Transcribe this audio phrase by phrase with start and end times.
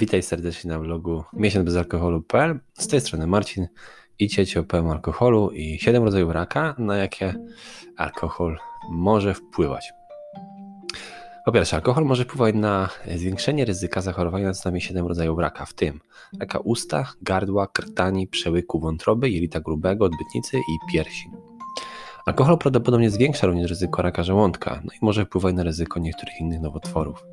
[0.00, 2.60] Witaj serdecznie na vlogu miesiąc bez alkoholu.pl.
[2.78, 3.68] Z tej strony Marcin
[4.18, 7.34] i cieci opowiem alkoholu i 7 rodzajów raka, na jakie
[7.96, 8.58] alkohol
[8.90, 9.92] może wpływać.
[11.44, 15.64] Po pierwsze, alkohol może wpływać na zwiększenie ryzyka zachorowania na co najmniej 7 rodzajów raka,
[15.66, 16.00] w tym
[16.40, 21.30] raka usta, gardła, krtani, przełyku wątroby, jelita grubego, odbytnicy i piersi.
[22.26, 26.60] Alkohol prawdopodobnie zwiększa również ryzyko raka żołądka, no i może wpływać na ryzyko niektórych innych
[26.60, 27.24] nowotworów.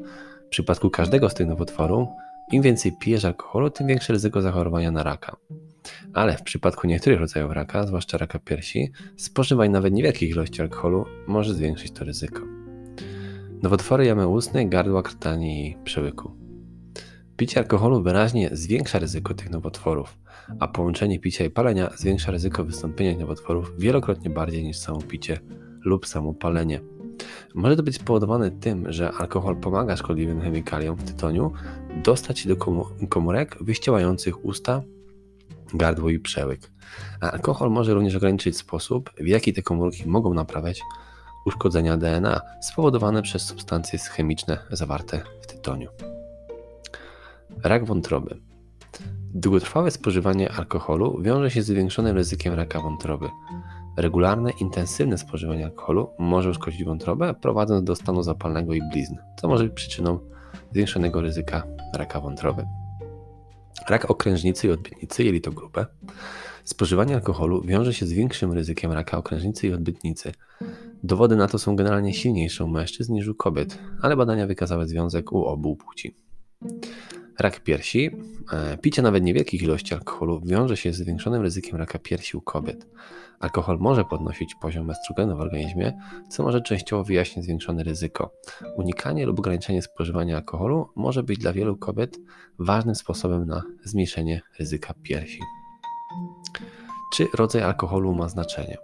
[0.45, 2.07] W przypadku każdego z tych nowotworów,
[2.51, 5.35] im więcej pijesz alkoholu, tym większe ryzyko zachorowania na raka.
[6.13, 11.53] Ale w przypadku niektórych rodzajów raka, zwłaszcza raka piersi, spożywanie nawet niewielkich ilości alkoholu może
[11.53, 12.41] zwiększyć to ryzyko.
[13.63, 16.31] Nowotwory jamy ustnej, gardła, krtani i przełyku.
[17.37, 20.17] Picie alkoholu wyraźnie zwiększa ryzyko tych nowotworów,
[20.59, 25.39] a połączenie picia i palenia zwiększa ryzyko wystąpienia nowotworów wielokrotnie bardziej niż samo picie
[25.85, 26.79] lub samo palenie.
[27.55, 31.51] Może to być spowodowane tym, że alkohol pomaga szkodliwym chemikaliom w tytoniu
[32.03, 32.55] dostać się do
[33.09, 34.81] komórek wyściełających usta,
[35.73, 36.71] gardło i przełyk.
[37.21, 40.81] A alkohol może również ograniczyć sposób, w jaki te komórki mogą naprawiać
[41.45, 45.89] uszkodzenia DNA spowodowane przez substancje chemiczne zawarte w tytoniu.
[47.63, 48.37] Rak wątroby.
[49.33, 53.29] Długotrwałe spożywanie alkoholu wiąże się z zwiększonym ryzykiem raka wątroby.
[53.97, 59.63] Regularne, intensywne spożywanie alkoholu może uszkodzić wątrobę, prowadząc do stanu zapalnego i blizn, co może
[59.63, 60.19] być przyczyną
[60.71, 61.63] zwiększonego ryzyka
[61.97, 62.65] raka wątroby.
[63.89, 65.85] Rak okrężnicy i odbytnicy, jelito grube.
[66.63, 70.31] Spożywanie alkoholu wiąże się z większym ryzykiem raka okrężnicy i odbytnicy.
[71.03, 75.31] Dowody na to są generalnie silniejsze u mężczyzn niż u kobiet, ale badania wykazały związek
[75.31, 76.15] u obu płci.
[77.39, 78.11] Rak piersi.
[78.51, 82.87] E, picie nawet niewielkich ilości alkoholu wiąże się z zwiększonym ryzykiem raka piersi u kobiet.
[83.39, 85.93] Alkohol może podnosić poziom estrogenu w organizmie,
[86.29, 88.33] co może częściowo wyjaśnić zwiększone ryzyko.
[88.75, 92.17] Unikanie lub ograniczenie spożywania alkoholu może być dla wielu kobiet
[92.59, 95.39] ważnym sposobem na zmniejszenie ryzyka piersi.
[97.13, 98.77] Czy rodzaj alkoholu ma znaczenie?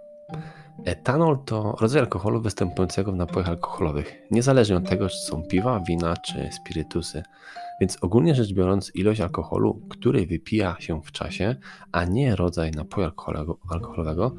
[0.84, 6.16] Etanol to rodzaj alkoholu występującego w napojach alkoholowych, niezależnie od tego, czy są piwa, wina
[6.16, 7.22] czy spirytusy.
[7.80, 11.56] Więc ogólnie rzecz biorąc, ilość alkoholu, który wypija się w czasie,
[11.92, 13.10] a nie rodzaj napoju
[13.70, 14.34] alkoholowego,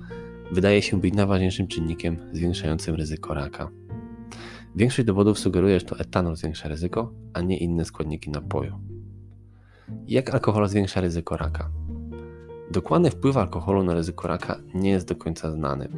[0.51, 3.69] wydaje się być najważniejszym czynnikiem zwiększającym ryzyko raka.
[4.75, 8.79] Większość dowodów sugeruje, że to etanol zwiększa ryzyko, a nie inne składniki napoju.
[10.07, 11.69] Jak alkohol zwiększa ryzyko raka?
[12.73, 15.89] Dokładny wpływ alkoholu na ryzyko raka nie jest do końca znany.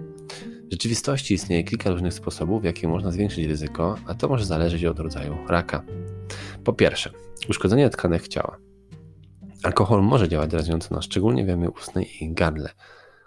[0.68, 4.86] W rzeczywistości istnieje kilka różnych sposobów, w jaki można zwiększyć ryzyko, a to może zależeć
[4.86, 5.84] od rodzaju raka.
[6.64, 7.12] Po pierwsze,
[7.50, 8.58] uszkodzenie tkanek ciała.
[9.64, 12.70] Alkohol może działać drażniąco na szczególnie w jamie ustnej i gardle.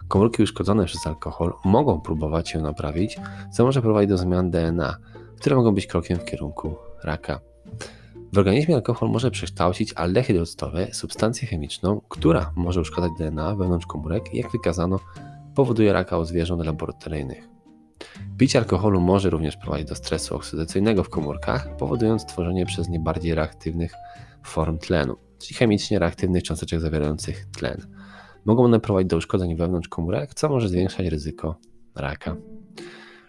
[0.07, 3.17] Komórki uszkodzone przez alkohol mogą próbować się naprawić,
[3.53, 4.97] co może prowadzić do zmian DNA,
[5.39, 7.39] które mogą być krokiem w kierunku raka.
[8.33, 14.33] W organizmie alkohol może przekształcić aldehyd octowy, substancję chemiczną, która może uszkadzać DNA wewnątrz komórek
[14.33, 14.99] i jak wykazano,
[15.55, 17.47] powoduje raka u zwierząt laboratoryjnych.
[18.37, 23.35] Picie alkoholu może również prowadzić do stresu oksydacyjnego w komórkach, powodując tworzenie przez nie bardziej
[23.35, 23.93] reaktywnych
[24.43, 27.87] form tlenu, czyli chemicznie reaktywnych cząsteczek zawierających tlen.
[28.45, 31.55] Mogą one prowadzić do uszkodzeń wewnątrz komórek, co może zwiększać ryzyko
[31.95, 32.35] raka.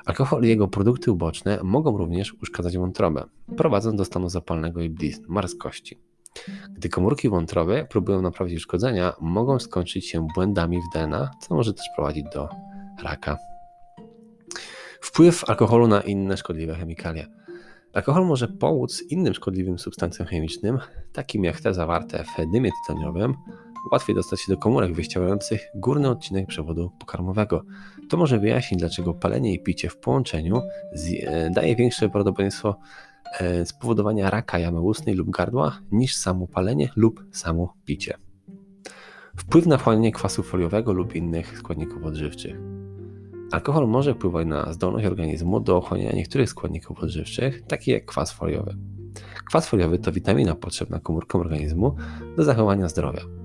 [0.05, 3.25] Alkohol i jego produkty uboczne mogą również uszkadzać wątrobę,
[3.56, 5.99] prowadząc do stanu zapalnego i blizn, marskości.
[6.71, 11.87] Gdy komórki wątroby próbują naprawić uszkodzenia, mogą skończyć się błędami w DNA, co może też
[11.97, 12.49] prowadzić do
[13.03, 13.37] raka.
[15.00, 17.27] Wpływ alkoholu na inne szkodliwe chemikalia.
[17.93, 20.78] Alkohol może pomóc innym szkodliwym substancjom chemicznym,
[21.12, 23.34] takim jak te zawarte w dymie tytoniowym,
[23.92, 27.64] łatwiej dostać się do komórek wyścielających górny odcinek przewodu pokarmowego.
[28.08, 30.62] To może wyjaśnić, dlaczego palenie i picie w połączeniu
[31.22, 32.76] e, daje większe prawdopodobieństwo
[33.40, 38.14] e, spowodowania raka jamy ustnej lub gardła niż samo palenie lub samo picie.
[39.36, 42.56] Wpływ na wchłanianie kwasu foliowego lub innych składników odżywczych.
[43.52, 48.76] Alkohol może wpływać na zdolność organizmu do ochłaniania niektórych składników odżywczych, takich jak kwas foliowy.
[49.49, 51.96] Kwas foliowy to witamina potrzebna komórkom organizmu
[52.37, 53.39] do zachowania zdrowia.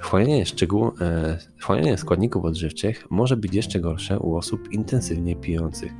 [0.00, 5.92] Wchłanianie, szczegół, e, wchłanianie składników odżywczych może być jeszcze gorsze u osób intensywnie pijących,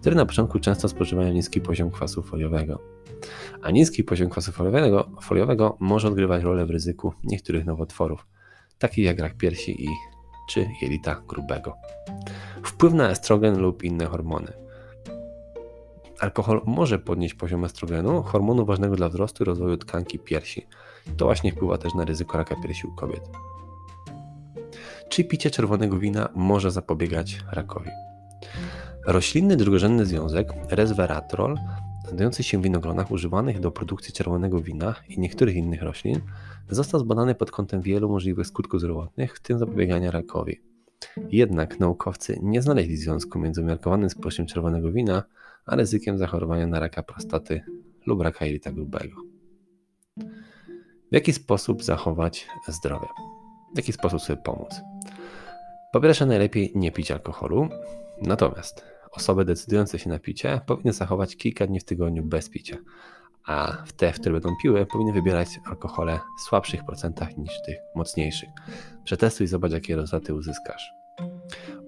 [0.00, 2.82] które na początku często spożywają niski poziom kwasu foliowego.
[3.62, 8.26] A niski poziom kwasu foliowego, foliowego może odgrywać rolę w ryzyku niektórych nowotworów,
[8.78, 9.88] takich jak rak piersi i
[10.48, 11.76] czy jelita grubego.
[12.62, 14.52] Wpływ na estrogen lub inne hormony.
[16.20, 20.66] Alkohol może podnieść poziom estrogenu, hormonu ważnego dla wzrostu i rozwoju tkanki piersi.
[21.16, 23.30] To właśnie wpływa też na ryzyko raka piersi u kobiet.
[25.08, 27.90] Czy picie czerwonego wina może zapobiegać rakowi?
[29.06, 31.56] Roślinny drugorzędny związek resveratrol
[32.02, 36.20] znajdujący się w winogronach używanych do produkcji czerwonego wina i niektórych innych roślin
[36.70, 40.60] został zbadany pod kątem wielu możliwych skutków zdrowotnych, w tym zapobiegania rakowi.
[41.30, 45.22] Jednak naukowcy nie znaleźli związku między umiarkowanym spożyciem czerwonego wina
[45.66, 47.60] a ryzykiem zachorowania na raka prostaty
[48.06, 49.27] lub raka jelita grubego.
[51.12, 53.06] W jaki sposób zachować zdrowie?
[53.74, 54.80] W jaki sposób sobie pomóc?
[55.92, 57.68] Po pierwsze, najlepiej nie pić alkoholu,
[58.22, 62.76] natomiast osoby decydujące się na picie powinny zachować kilka dni w tygodniu bez picia,
[63.46, 67.76] a w te, w które będą piły, powinny wybierać alkohole w słabszych procentach niż tych
[67.94, 68.48] mocniejszych.
[69.04, 70.90] Przetestuj i zobacz, jakie rezultaty uzyskasz.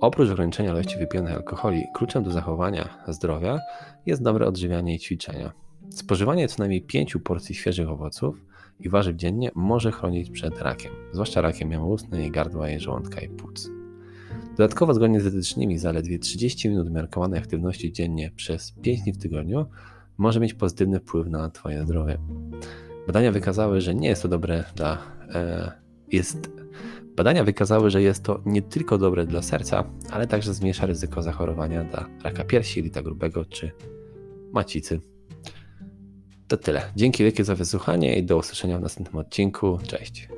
[0.00, 3.58] Oprócz ograniczenia ilości wypijanych alkoholi, kluczem do zachowania zdrowia
[4.06, 5.52] jest dobre odżywianie i ćwiczenia.
[5.90, 8.49] Spożywanie co najmniej 5 porcji świeżych owoców
[8.80, 13.28] i warzyw dziennie może chronić przed rakiem, zwłaszcza rakiem jamy ustnej, gardła, i żołądka i
[13.28, 13.70] płuc.
[14.56, 19.66] Dodatkowo zgodnie z wytycznymi zaledwie 30 minut umiarkowanej aktywności dziennie przez 5 dni w tygodniu
[20.18, 22.18] może mieć pozytywny wpływ na Twoje zdrowie.
[23.06, 24.98] Badania wykazały, że nie jest to dobre dla.
[25.34, 25.72] E,
[26.12, 26.50] jest,
[27.16, 31.84] badania wykazały, że jest to nie tylko dobre dla serca, ale także zmniejsza ryzyko zachorowania
[31.84, 33.70] na raka piersi, lita grubego czy
[34.52, 35.00] macicy.
[36.50, 36.82] To tyle.
[36.96, 39.78] Dzięki wielkie za wysłuchanie i do usłyszenia w następnym odcinku.
[39.86, 40.28] Cześć.